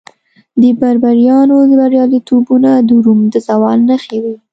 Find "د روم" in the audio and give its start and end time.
2.87-3.19